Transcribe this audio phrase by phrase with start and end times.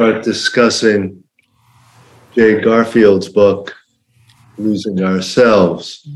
[0.00, 1.22] start discussing
[2.34, 3.76] Jay Garfield's book,
[4.56, 6.08] Losing Ourselves.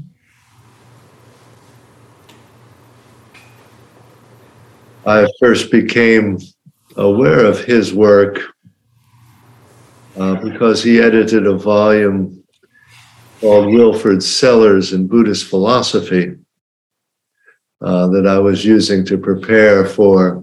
[5.04, 6.38] I first became
[6.96, 8.40] aware of his work
[10.16, 12.42] uh, because he edited a volume
[13.42, 16.36] called Wilfrid Sellars in Buddhist Philosophy
[17.82, 20.42] uh, that I was using to prepare for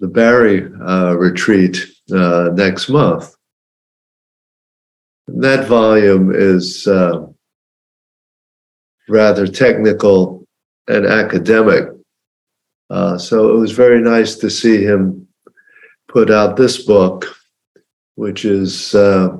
[0.00, 1.76] the Barry uh, retreat
[2.12, 3.34] uh, next month.
[5.28, 7.26] That volume is uh,
[9.08, 10.46] rather technical
[10.88, 11.88] and academic.
[12.88, 15.28] Uh, so it was very nice to see him
[16.08, 17.26] put out this book,
[18.16, 19.36] which is, uh,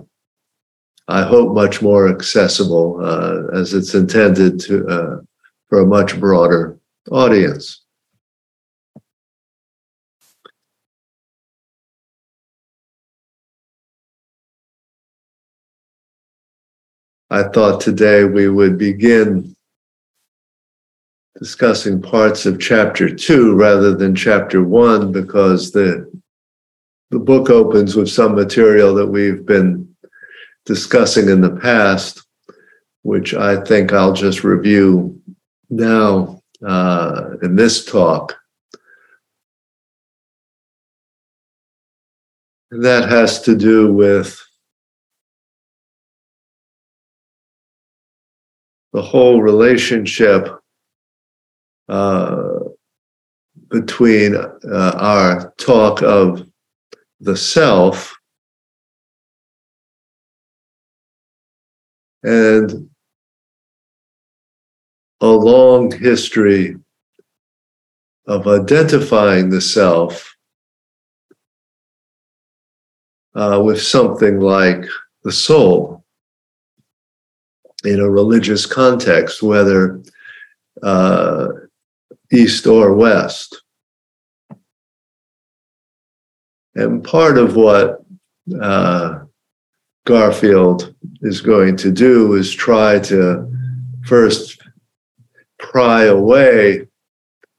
[1.08, 5.26] I hope, much more accessible uh, as it's intended to
[5.68, 6.78] for a much broader
[7.10, 7.84] audience.
[17.32, 19.54] I thought today we would begin
[21.38, 26.10] discussing parts of chapter two rather than chapter one because the
[27.10, 29.94] the book opens with some material that we've been
[30.64, 32.24] discussing in the past,
[33.02, 35.20] which I think I'll just review
[35.70, 38.36] now uh, in this talk.
[42.70, 44.40] And that has to do with
[48.92, 50.48] the whole relationship
[51.88, 52.58] uh,
[53.68, 56.46] between uh, our talk of
[57.20, 58.16] the self
[62.22, 62.88] and
[65.20, 66.76] a long history
[68.26, 70.34] of identifying the self
[73.34, 74.84] uh, with something like
[75.24, 75.99] the soul
[77.84, 80.02] in a religious context, whether
[80.82, 81.48] uh,
[82.32, 83.62] east or west.
[86.74, 88.04] And part of what
[88.60, 89.20] uh,
[90.06, 93.50] Garfield is going to do is try to
[94.06, 94.60] first
[95.58, 96.86] pry away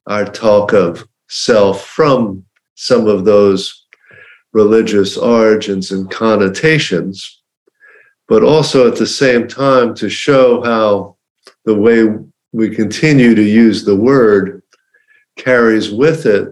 [0.08, 2.44] our talk of self from
[2.76, 3.86] some of those
[4.54, 7.41] religious origins and connotations
[8.32, 11.18] but also at the same time to show how
[11.66, 12.08] the way
[12.54, 14.64] we continue to use the word
[15.36, 16.48] carries with it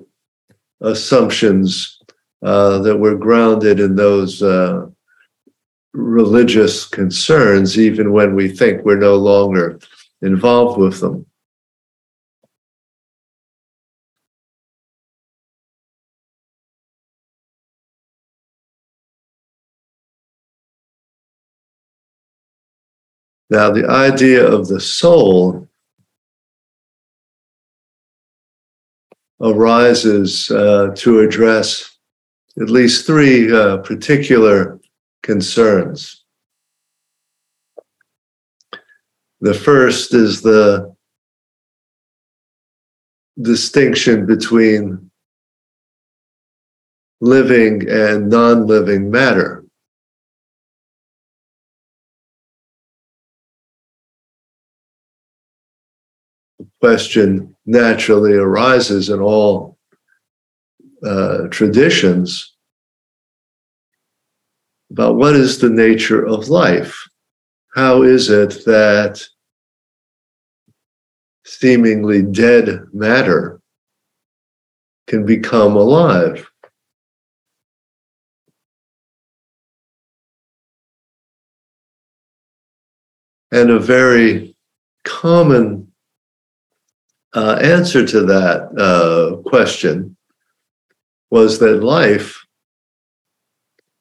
[0.82, 2.02] assumptions
[2.44, 4.88] uh, that were grounded in those uh,
[5.94, 9.80] religious concerns, even when we think we're no longer
[10.22, 11.26] involved with them.
[23.50, 25.68] Now, the idea of the soul
[29.42, 31.98] arises uh, to address
[32.62, 34.80] at least three uh, particular
[35.24, 36.24] concerns.
[39.42, 40.94] The first is the
[43.42, 45.10] distinction between
[47.22, 49.59] living and non living matter.
[56.80, 59.78] Question naturally arises in all
[61.04, 62.56] uh, traditions
[64.92, 67.08] about what is the nature of life?
[67.76, 69.24] How is it that
[71.46, 73.62] seemingly dead matter
[75.08, 76.50] can become alive?
[83.52, 84.56] And a very
[85.04, 85.89] common
[87.36, 90.16] uh, answer to that uh, question
[91.30, 92.44] was that life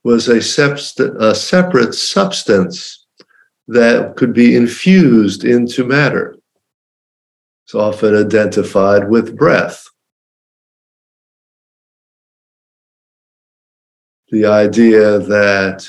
[0.04, 3.06] was a, subst- a separate substance
[3.66, 6.36] that could be infused into matter.
[7.66, 9.84] It's often identified with breath.
[14.30, 15.86] the idea that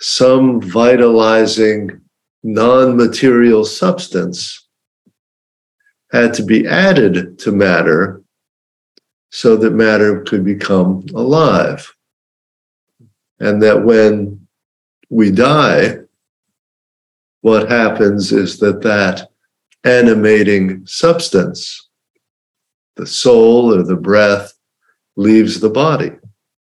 [0.00, 2.00] some vitalizing
[2.42, 4.66] non material substance
[6.10, 8.22] had to be added to matter
[9.30, 11.94] so that matter could become alive.
[13.40, 14.46] And that when
[15.08, 15.98] we die,
[17.40, 19.30] what happens is that that
[19.84, 21.88] animating substance,
[22.96, 24.52] the soul or the breath,
[25.16, 26.12] leaves the body.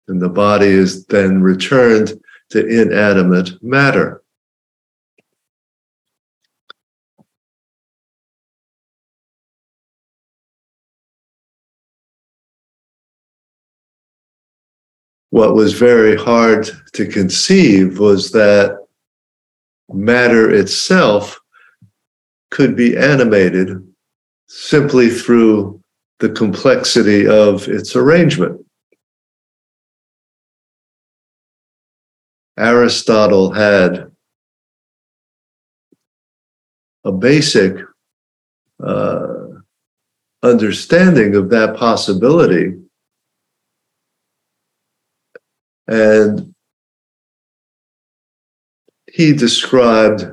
[0.07, 2.13] And the body is then returned
[2.49, 4.20] to inanimate matter.
[15.31, 18.77] What was very hard to conceive was that
[19.89, 21.39] matter itself
[22.49, 23.81] could be animated
[24.47, 25.81] simply through
[26.19, 28.63] the complexity of its arrangement.
[32.57, 34.11] Aristotle had
[37.05, 37.77] a basic
[38.83, 39.45] uh,
[40.43, 42.80] understanding of that possibility.
[45.91, 46.55] And
[49.11, 50.25] he described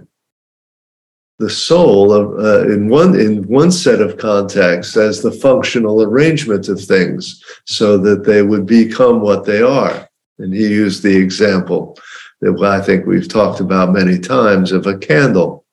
[1.40, 6.68] the soul of, uh, in one in one set of contexts as the functional arrangement
[6.68, 10.08] of things so that they would become what they are.
[10.38, 11.98] And he used the example
[12.40, 15.64] that i think we've talked about many times of a candle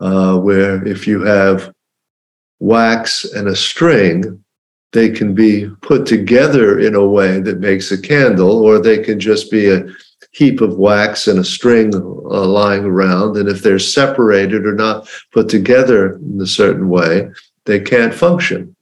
[0.00, 1.72] uh, where if you have
[2.58, 4.44] wax and a string
[4.92, 9.20] they can be put together in a way that makes a candle or they can
[9.20, 9.86] just be a
[10.32, 13.36] heap of wax and a string uh, lying around.
[13.36, 17.30] And if they're separated or not put together in a certain way,
[17.66, 18.74] they can't function.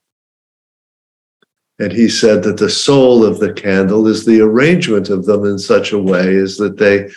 [1.79, 5.59] And he said that the soul of the candle is the arrangement of them in
[5.59, 7.09] such a way is that they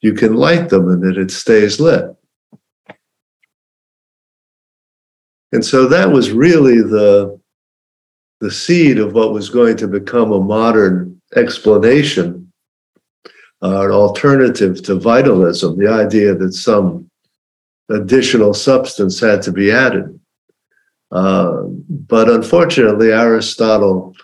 [0.00, 2.06] you can light them and that it stays lit.
[5.52, 7.39] And so that was really the,
[8.40, 12.50] the seed of what was going to become a modern explanation
[13.62, 17.10] uh, an alternative to vitalism, the idea that some
[17.90, 20.18] additional substance had to be added.
[21.12, 24.14] Uh, but unfortunately, Aristotle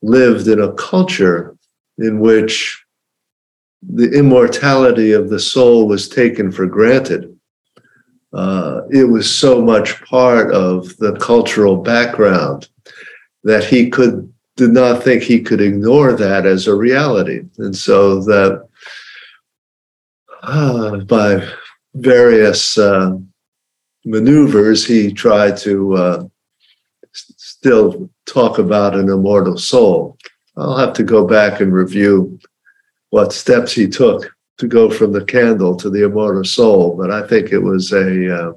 [0.00, 1.56] lived in a culture
[1.98, 2.82] in which
[3.82, 7.36] the immortality of the soul was taken for granted.
[8.32, 12.68] Uh, it was so much part of the cultural background
[13.44, 18.20] that he could did not think he could ignore that as a reality, and so
[18.20, 18.68] that
[20.42, 21.46] uh, by
[21.94, 23.16] various uh,
[24.04, 26.24] maneuvers, he tried to uh,
[27.12, 30.16] still talk about an immortal soul.
[30.56, 32.38] I'll have to go back and review
[33.10, 37.26] what steps he took to go from the candle to the immortal soul, but I
[37.26, 38.52] think it was a uh,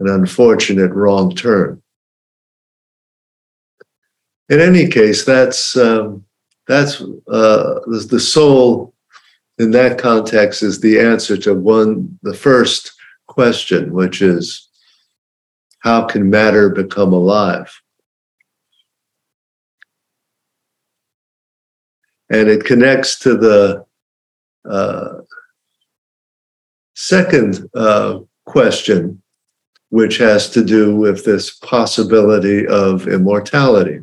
[0.00, 1.82] an unfortunate wrong turn.
[4.48, 6.24] In any case, that's um,
[6.66, 8.94] that's uh, the soul
[9.58, 12.92] in that context is the answer to one, the first
[13.26, 14.68] question, which is
[15.80, 17.72] how can matter become alive?
[22.30, 23.84] And it connects to the
[24.68, 25.20] uh,
[26.94, 29.22] second uh, question,
[29.88, 34.00] which has to do with this possibility of immortality.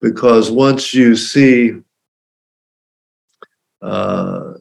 [0.00, 1.74] Because once you see
[3.82, 4.54] uh,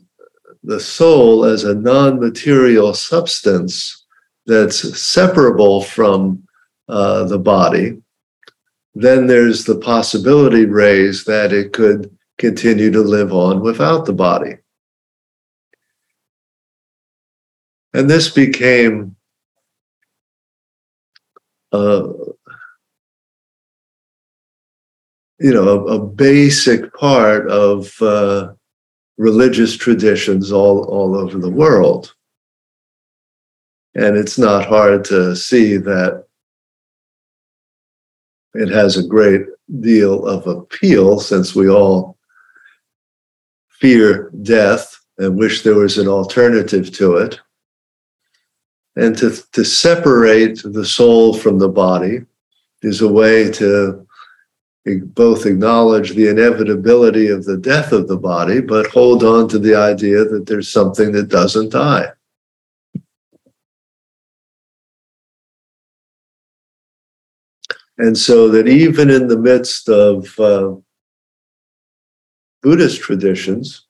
[0.63, 4.05] the soul as a non material substance
[4.45, 6.43] that's separable from
[6.87, 8.01] uh, the body,
[8.95, 14.57] then there's the possibility raised that it could continue to live on without the body.
[17.93, 19.15] And this became
[21.71, 22.07] uh,
[25.39, 28.51] you know, a, a basic part of uh,
[29.17, 32.13] religious traditions all, all over the world.
[33.95, 36.25] And it's not hard to see that
[38.53, 39.45] it has a great
[39.81, 42.17] deal of appeal since we all
[43.69, 47.39] fear death and wish there was an alternative to it.
[48.95, 52.25] And to, to separate the soul from the body
[52.81, 54.05] is a way to
[54.97, 59.75] both acknowledge the inevitability of the death of the body, but hold on to the
[59.75, 62.07] idea that there's something that doesn't die.
[67.97, 70.73] And so that even in the midst of uh,
[72.61, 73.85] Buddhist traditions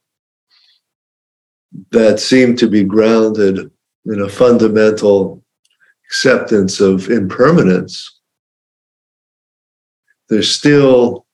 [1.91, 3.69] that seem to be grounded
[4.05, 5.43] in a fundamental
[6.07, 8.18] acceptance of impermanence,
[10.29, 11.25] there's still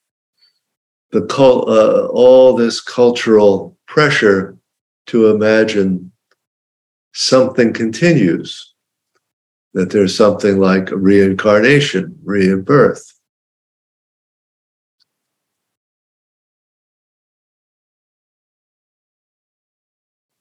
[1.12, 1.22] the
[1.68, 4.58] uh, all this cultural pressure
[5.08, 6.12] to imagine
[7.14, 8.74] something continues,
[9.74, 13.12] that there's something like reincarnation, rebirth.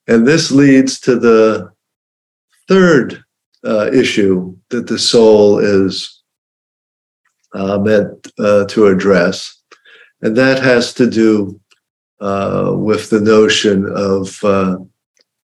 [0.06, 1.72] And this leads to the
[2.68, 3.22] third
[3.64, 6.23] uh, issue that the soul is
[7.54, 9.62] uh, meant uh, to address,
[10.22, 11.60] and that has to do
[12.20, 14.76] uh, with the notion of uh,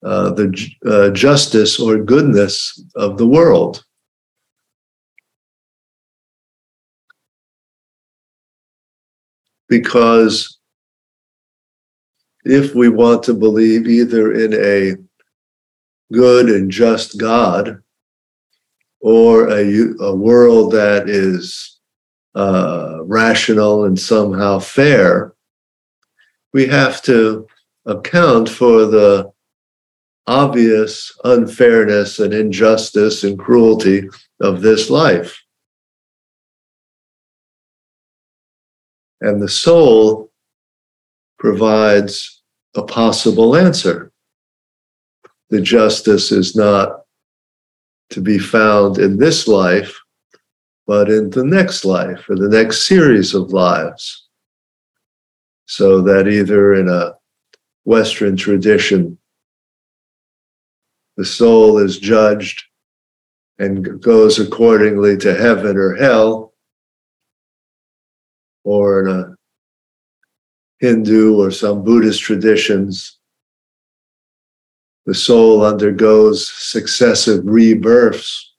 [0.03, 3.85] uh, the justice or goodness of the world.
[9.69, 10.59] Because
[12.45, 14.97] if we want to believe either in a
[16.13, 17.83] good and just God
[19.01, 21.74] or a, a world that is
[22.35, 25.35] uh, rational and somehow fair,
[26.53, 27.47] we have to
[27.87, 29.31] account for the
[30.27, 34.09] obvious unfairness and injustice and cruelty
[34.41, 35.41] of this life.
[39.21, 40.31] And the soul
[41.39, 42.43] provides
[42.75, 44.13] a possible answer.
[45.51, 47.03] The justice is not
[48.11, 49.99] to be found in this life,
[50.87, 54.29] but in the next life or the next series of lives.
[55.67, 57.15] So that either in a
[57.85, 59.19] Western tradition,
[61.17, 62.65] the soul is judged
[63.59, 66.53] and goes accordingly to heaven or hell,
[68.65, 69.35] or in a
[70.81, 73.19] Hindu or some Buddhist traditions,
[75.07, 78.54] the soul undergoes successive rebirths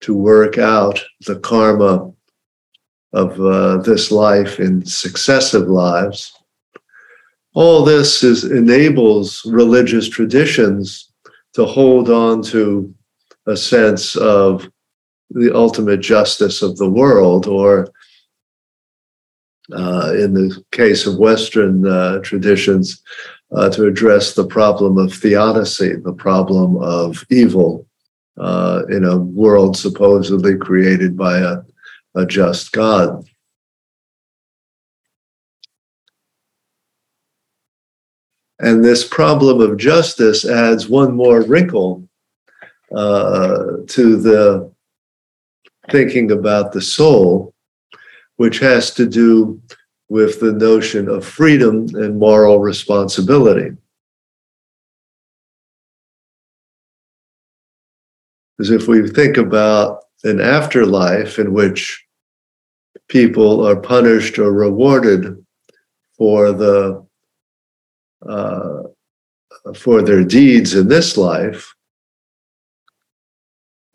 [0.00, 2.10] to work out the karma
[3.12, 6.32] of uh, this life in successive lives.
[7.54, 11.12] All this is, enables religious traditions
[11.54, 12.94] to hold on to
[13.46, 14.70] a sense of
[15.30, 17.88] the ultimate justice of the world, or
[19.72, 23.02] uh, in the case of Western uh, traditions,
[23.52, 27.86] uh, to address the problem of theodicy, the problem of evil
[28.40, 31.58] uh, in a world supposedly created by a,
[32.14, 33.28] a just God.
[38.58, 42.08] And this problem of justice adds one more wrinkle
[42.94, 44.72] uh, to the
[45.90, 47.54] thinking about the soul,
[48.36, 49.60] which has to do
[50.08, 53.76] with the notion of freedom and moral responsibility.
[58.60, 62.04] Because if we think about an afterlife in which
[63.08, 65.42] people are punished or rewarded
[66.18, 67.02] for the
[68.28, 68.82] uh,
[69.74, 71.74] for their deeds in this life,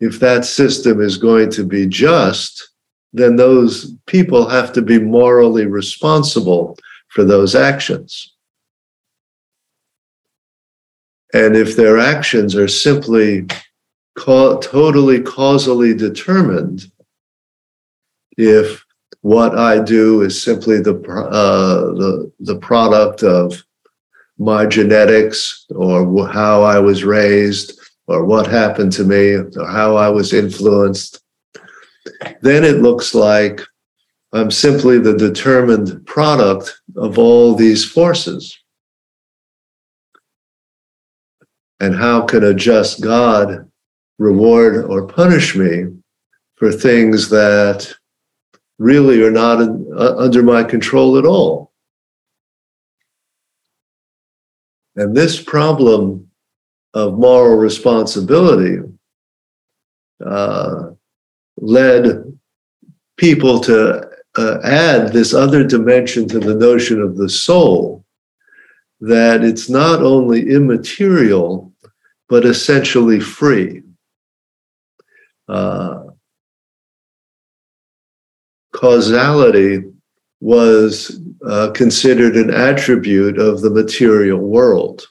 [0.00, 2.68] if that system is going to be just,
[3.12, 6.76] then those people have to be morally responsible
[7.10, 8.34] for those actions.
[11.32, 13.46] And if their actions are simply
[14.16, 16.90] ca- totally causally determined,
[18.36, 18.84] if
[19.20, 23.62] what I do is simply the, uh, the, the product of
[24.38, 30.08] my genetics or how I was raised or what happened to me or how I
[30.08, 31.22] was influenced,
[32.42, 33.60] then it looks like
[34.32, 38.56] I'm simply the determined product of all these forces.
[41.80, 43.70] And how can a just God
[44.18, 45.86] reward or punish me
[46.56, 47.92] for things that
[48.78, 51.72] really are not in, uh, under my control at all?
[54.96, 56.30] And this problem
[56.94, 58.78] of moral responsibility
[60.24, 60.90] uh,
[61.58, 62.38] led
[63.18, 64.08] people to
[64.38, 68.04] uh, add this other dimension to the notion of the soul
[69.00, 71.72] that it's not only immaterial,
[72.28, 73.82] but essentially free.
[75.48, 76.04] Uh,
[78.72, 79.84] causality
[80.40, 85.06] was uh, considered an attribute of the material world.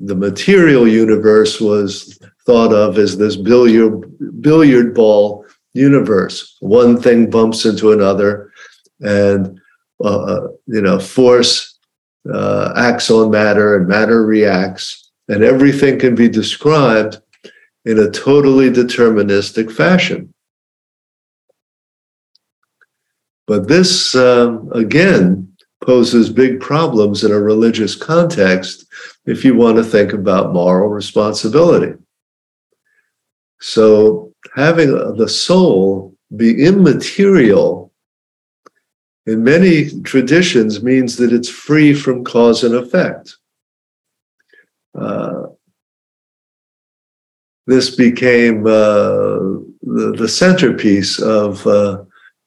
[0.00, 4.04] The material universe was thought of as this billiard,
[4.42, 6.56] billiard ball universe.
[6.60, 8.52] One thing bumps into another,
[9.00, 9.60] and
[10.04, 11.78] uh, uh, you know, force
[12.32, 17.21] uh, acts on matter, and matter reacts, and everything can be described
[17.84, 20.32] in a totally deterministic fashion.
[23.46, 25.52] But this, um, again,
[25.84, 28.86] poses big problems in a religious context
[29.26, 31.94] if you want to think about moral responsibility.
[33.60, 37.92] So, having the soul be immaterial
[39.26, 43.36] in many traditions means that it's free from cause and effect.
[44.98, 45.44] Uh,
[47.66, 49.38] this became uh,
[49.82, 52.02] the, the, centerpiece of uh,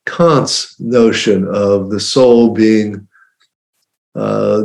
[0.05, 3.07] Kant's notion of the soul being
[4.15, 4.61] uh,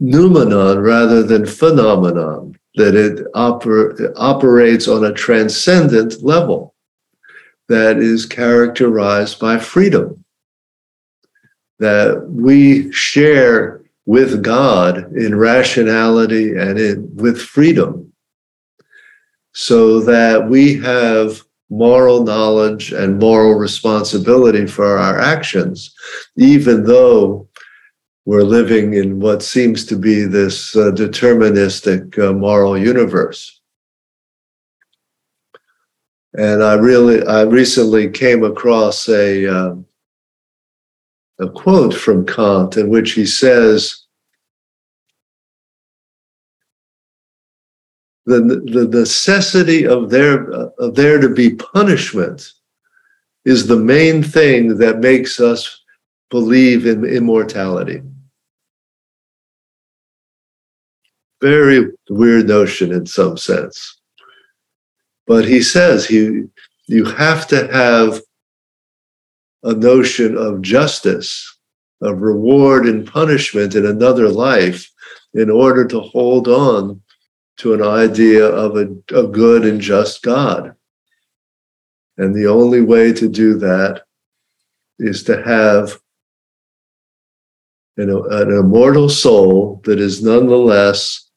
[0.00, 6.74] noumenon rather than phenomenon, that it oper- operates on a transcendent level
[7.68, 10.24] that is characterized by freedom,
[11.78, 18.11] that we share with God in rationality and in, with freedom,
[19.52, 25.94] so that we have moral knowledge and moral responsibility for our actions,
[26.36, 27.48] even though
[28.24, 33.60] we're living in what seems to be this uh, deterministic uh, moral universe.
[36.34, 39.74] And I really, I recently came across a uh,
[41.38, 44.01] a quote from Kant in which he says,
[48.26, 52.52] the, the necessity of there, of there to be punishment
[53.44, 55.80] is the main thing that makes us
[56.30, 58.02] believe in immortality.
[61.40, 63.98] Very weird notion in some sense.
[65.26, 66.44] But he says he,
[66.86, 68.20] you have to have
[69.64, 71.58] a notion of justice,
[72.00, 74.88] of reward and punishment in another life
[75.34, 77.00] in order to hold on
[77.58, 80.74] to an idea of a, a good and just God.
[82.18, 84.02] And the only way to do that
[84.98, 85.98] is to have
[87.96, 91.30] an, an immortal soul that is nonetheless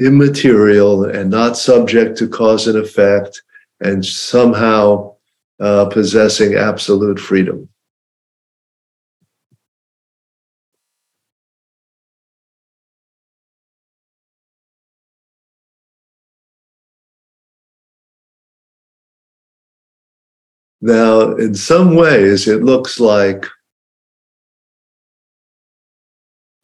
[0.00, 3.42] immaterial and not subject to cause and effect
[3.80, 5.14] and somehow
[5.60, 7.68] uh, possessing absolute freedom.
[20.82, 23.46] Now, in some ways, it looks like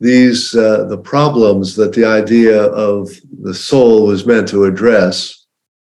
[0.00, 3.10] these uh, the problems that the idea of
[3.42, 5.46] the soul was meant to address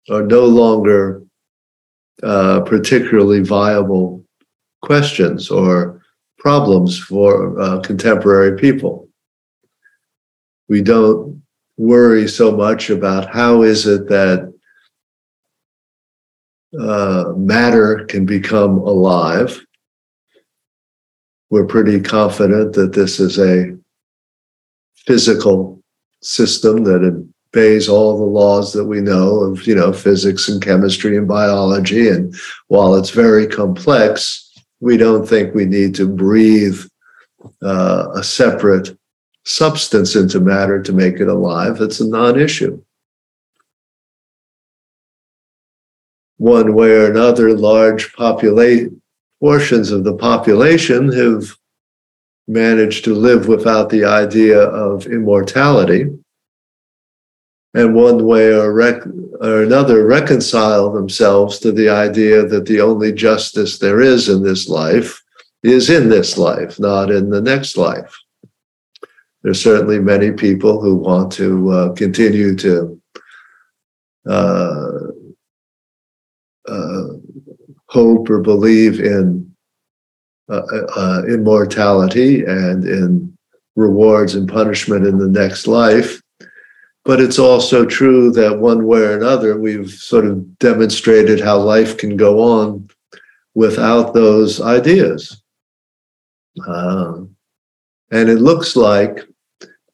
[0.10, 1.24] are no longer
[2.22, 4.26] uh, particularly viable
[4.82, 6.02] questions or
[6.38, 9.08] problems for uh, contemporary people.
[10.68, 11.42] We don't
[11.78, 14.49] worry so much about how is it that
[16.78, 19.60] uh, matter can become alive.
[21.50, 23.76] We're pretty confident that this is a
[25.08, 25.82] physical
[26.22, 27.02] system that
[27.56, 32.08] obeys all the laws that we know of, you know, physics and chemistry and biology.
[32.08, 32.36] And
[32.68, 36.80] while it's very complex, we don't think we need to breathe
[37.64, 38.96] uh, a separate
[39.46, 41.82] substance into matter to make it alive.
[41.82, 42.80] It's a non-issue.
[46.40, 51.56] One way or another, large portions of the population have
[52.48, 56.08] managed to live without the idea of immortality,
[57.74, 59.06] and one way or, rec-
[59.42, 64.70] or another reconcile themselves to the idea that the only justice there is in this
[64.70, 65.22] life
[65.62, 68.18] is in this life, not in the next life.
[69.44, 73.02] There's certainly many people who want to uh, continue to
[74.28, 74.89] uh,
[77.90, 79.50] hope or believe in
[80.50, 80.62] uh,
[80.96, 83.36] uh, immortality and in
[83.76, 86.22] rewards and punishment in the next life.
[87.06, 91.98] But it's also true that one way or another, we've sort of demonstrated how life
[91.98, 92.90] can go on
[93.56, 95.42] without those ideas.
[96.68, 97.22] Uh,
[98.12, 99.26] and it looks like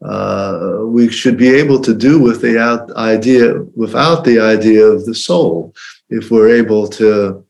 [0.03, 2.59] uh, we should be able to do with the
[2.97, 5.73] idea without the idea of the soul
[6.09, 7.44] if we're able to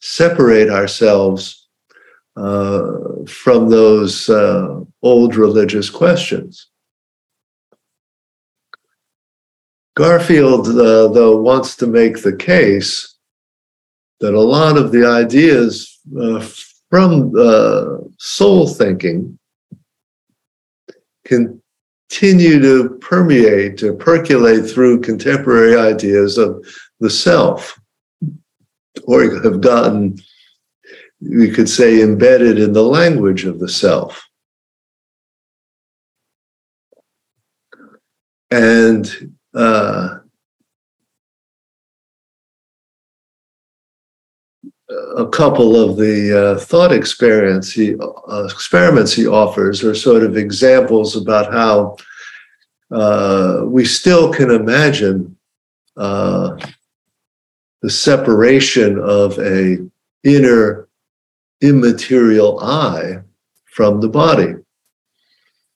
[0.00, 1.68] separate ourselves
[2.36, 2.92] uh,
[3.26, 6.68] from those uh, old religious questions.
[9.96, 13.16] Garfield, uh, though, wants to make the case
[14.20, 16.46] that a lot of the ideas uh,
[16.90, 19.38] from uh, soul thinking
[21.24, 26.64] continue to permeate, to percolate through contemporary ideas of
[27.00, 27.79] the self,
[29.10, 30.16] or have gotten,
[31.20, 34.24] we could say, embedded in the language of the self.
[38.52, 40.18] And uh,
[45.16, 50.36] a couple of the uh, thought experience he, uh, experiments he offers are sort of
[50.36, 51.96] examples about how
[52.92, 55.36] uh, we still can imagine
[55.96, 56.56] uh,
[57.82, 59.78] the separation of a
[60.24, 60.88] inner
[61.60, 63.20] immaterial I
[63.66, 64.54] from the body.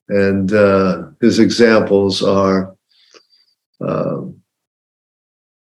[0.09, 2.75] And uh, his examples are
[3.81, 4.41] um,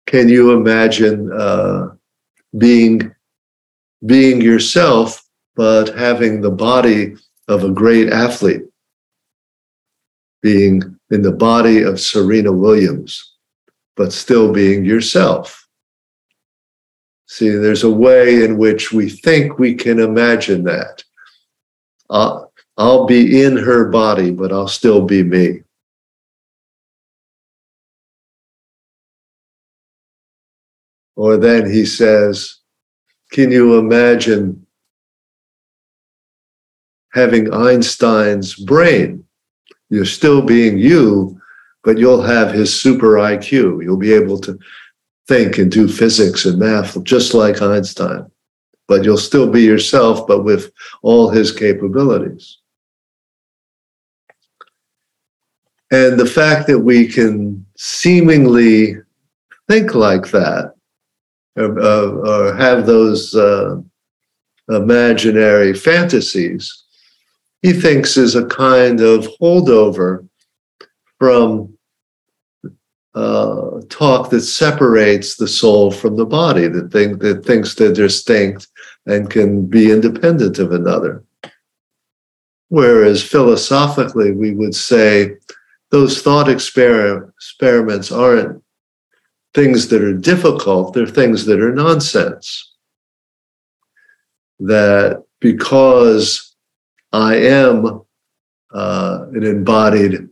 [0.05, 1.89] can you imagine uh,
[2.57, 3.13] being
[4.05, 5.23] being yourself,
[5.55, 7.15] but having the body
[7.47, 8.61] of a great athlete,
[10.41, 13.33] being in the body of Serena Williams,
[13.95, 15.66] but still being yourself.
[17.27, 21.03] See, there's a way in which we think we can imagine that.
[22.09, 25.63] I'll, I'll be in her body, but I'll still be me.
[31.17, 32.57] Or then he says,
[33.31, 34.65] Can you imagine
[37.11, 39.25] having Einstein's brain?
[39.89, 41.41] You're still being you,
[41.83, 43.83] but you'll have his super IQ.
[43.83, 44.57] You'll be able to
[45.27, 48.29] think and do physics and math just like Einstein,
[48.87, 52.57] but you'll still be yourself, but with all his capabilities.
[55.91, 58.97] And the fact that we can seemingly
[59.67, 60.73] think like that
[61.55, 63.77] or, uh, or have those uh,
[64.69, 66.83] imaginary fantasies,
[67.61, 70.27] he thinks is a kind of holdover
[71.19, 71.76] from
[73.17, 78.67] uh, talk that separates the soul from the body, that, think, that thinks they're distinct
[79.07, 81.23] and can be independent of another.
[82.69, 85.31] Whereas philosophically, we would say
[85.89, 88.61] those thought exper- experiments aren't
[89.55, 92.75] things that are difficult, they're things that are nonsense.
[94.59, 96.55] That because
[97.11, 98.01] I am
[98.71, 100.29] uh, an embodied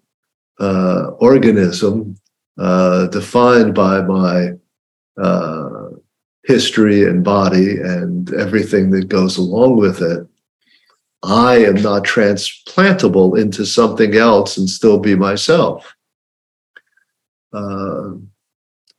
[0.59, 2.17] uh, organism
[2.57, 4.51] uh, defined by my
[5.21, 5.89] uh,
[6.43, 10.27] history and body and everything that goes along with it,
[11.23, 15.93] I am not transplantable into something else and still be myself.
[17.51, 18.11] Uh,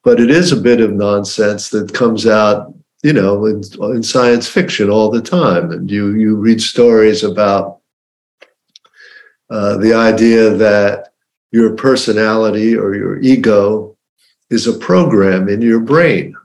[0.02, 3.62] but it is a bit of nonsense that comes out, you know, in,
[3.94, 5.70] in science fiction all the time.
[5.70, 7.80] And you you read stories about
[9.50, 11.12] uh, the idea that
[11.56, 13.96] your personality or your ego
[14.50, 16.36] is a program in your brain.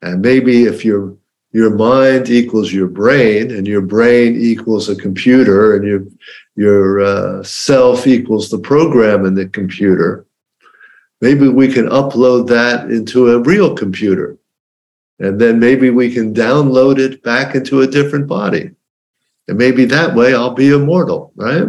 [0.00, 1.14] And maybe if your
[1.52, 6.02] your mind equals your brain, and your brain equals a computer, and your
[6.56, 10.26] your uh, self equals the program in the computer,
[11.20, 14.38] maybe we can upload that into a real computer.
[15.18, 18.70] And then maybe we can download it back into a different body.
[19.46, 21.68] And maybe that way I'll be immortal, right?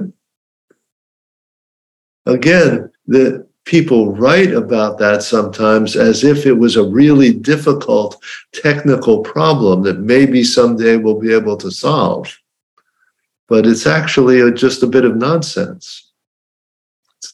[2.25, 9.21] Again, the people write about that sometimes as if it was a really difficult technical
[9.21, 12.37] problem that maybe someday we'll be able to solve.
[13.47, 16.11] But it's actually just a bit of nonsense.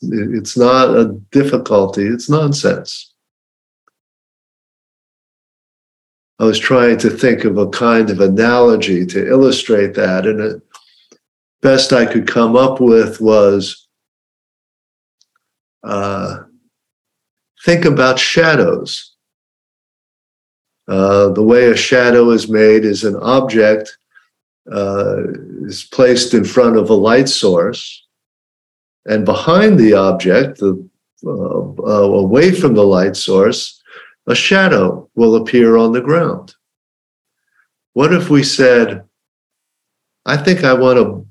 [0.01, 3.13] It's not a difficulty, it's nonsense.
[6.39, 10.61] I was trying to think of a kind of analogy to illustrate that, and the
[11.61, 13.80] best I could come up with was
[15.83, 16.43] uh,
[17.65, 19.15] think about shadows.
[20.87, 23.97] Uh, the way a shadow is made is an object
[24.71, 25.23] uh,
[25.65, 28.05] is placed in front of a light source,
[29.05, 30.87] and behind the object, the,
[31.25, 33.81] uh, uh, away from the light source,
[34.27, 36.55] a shadow will appear on the ground.
[37.93, 39.03] What if we said,
[40.25, 41.25] I think I want to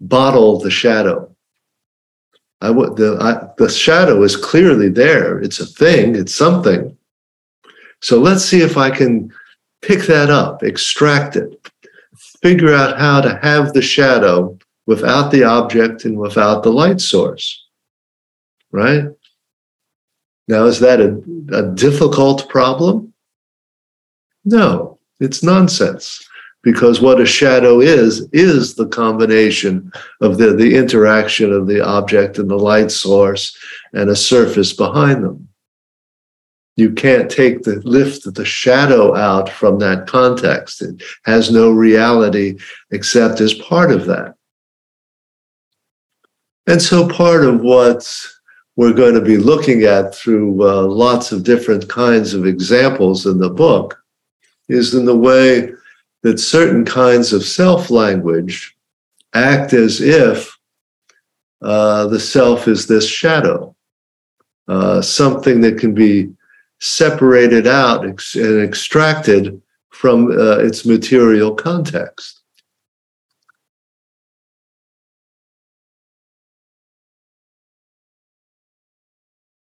[0.00, 1.29] bottle the shadow?
[2.60, 5.40] I the I, the shadow is clearly there.
[5.40, 6.14] It's a thing.
[6.14, 6.96] It's something.
[8.02, 9.32] So let's see if I can
[9.82, 11.70] pick that up, extract it,
[12.42, 17.66] figure out how to have the shadow without the object and without the light source.
[18.72, 19.04] Right?
[20.48, 23.12] Now, is that a, a difficult problem?
[24.44, 26.26] No, it's nonsense
[26.62, 32.38] because what a shadow is is the combination of the, the interaction of the object
[32.38, 33.56] and the light source
[33.92, 35.48] and a surface behind them.
[36.76, 40.82] You can't take the lift of the shadow out from that context.
[40.82, 42.58] It has no reality
[42.90, 44.34] except as part of that.
[46.66, 48.08] And so part of what
[48.76, 53.38] we're going to be looking at through uh, lots of different kinds of examples in
[53.38, 54.02] the book
[54.68, 55.72] is in the way
[56.22, 58.76] that certain kinds of self language
[59.34, 60.56] act as if
[61.62, 63.74] uh, the self is this shadow,
[64.68, 66.30] uh, something that can be
[66.80, 72.40] separated out and extracted from uh, its material context.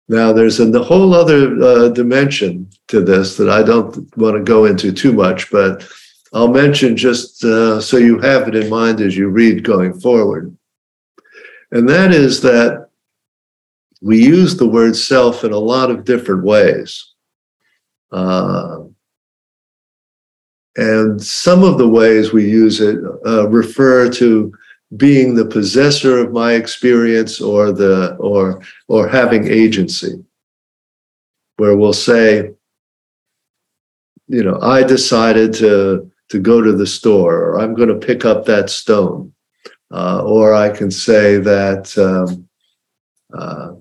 [0.08, 4.66] Now, there's a whole other uh, dimension to this that I don't want to go
[4.66, 5.88] into too much, but
[6.32, 10.56] I'll mention just uh, so you have it in mind as you read going forward.
[11.70, 12.88] And that is that
[14.00, 17.12] we use the word self in a lot of different ways.
[18.10, 18.80] Uh,
[20.76, 24.52] and some of the ways we use it uh, refer to
[24.96, 30.22] being the possessor of my experience or the or or having agency
[31.56, 32.50] where we'll say
[34.28, 38.24] you know i decided to to go to the store or i'm going to pick
[38.24, 39.32] up that stone
[39.92, 42.48] uh, or i can say that um,
[43.38, 43.72] uh,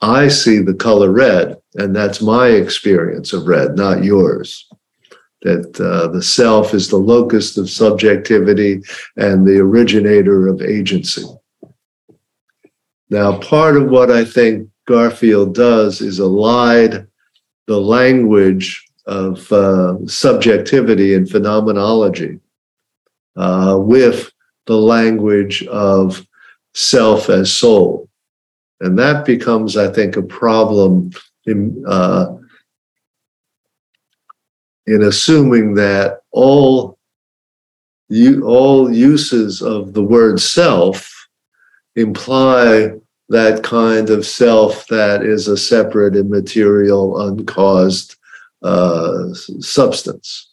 [0.00, 4.68] i see the color red and that's my experience of red not yours
[5.42, 8.82] that uh, the self is the locus of subjectivity
[9.16, 11.24] and the originator of agency.
[13.10, 17.06] Now, part of what I think Garfield does is allied
[17.66, 22.40] the language of uh, subjectivity and phenomenology
[23.36, 24.32] uh, with
[24.66, 26.26] the language of
[26.74, 28.08] self as soul.
[28.80, 31.10] And that becomes, I think, a problem
[31.46, 32.36] in, uh,
[34.86, 36.96] in assuming that all
[38.44, 41.28] all uses of the word self
[41.96, 42.92] imply
[43.28, 48.15] that kind of self that is a separate, immaterial, uncaused
[48.62, 50.52] uh, substance.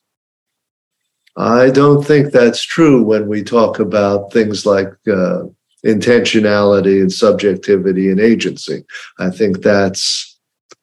[1.36, 5.44] I don't think that's true when we talk about things like uh,
[5.86, 8.86] intentionality and subjectivity and agency.
[9.20, 10.39] I think that's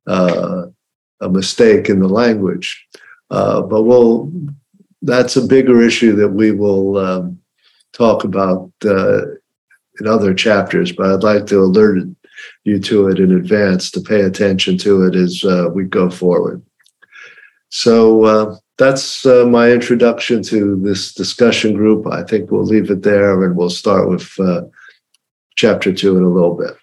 [0.07, 0.67] uh,
[1.21, 2.87] a mistake in the language.
[3.31, 4.33] Uh, but we'll,
[5.03, 7.39] that's a bigger issue that we will um,
[7.93, 9.23] talk about uh,
[10.01, 10.91] in other chapters.
[10.91, 12.09] But I'd like to alert
[12.65, 16.63] you to it in advance to pay attention to it as uh, we go forward.
[17.71, 22.07] So uh, that's uh, my introduction to this discussion group.
[22.07, 24.39] I think we'll leave it there and we'll start with
[25.57, 26.80] chapter two in a little bit.